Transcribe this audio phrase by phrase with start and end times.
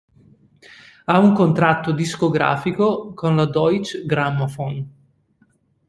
[1.05, 4.89] Ha un contratto discografico con la Deutsche Grammophon.